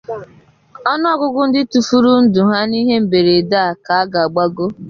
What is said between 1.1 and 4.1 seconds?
ọgụ ndị tufuru ndụ ha n’ihe mberede a ka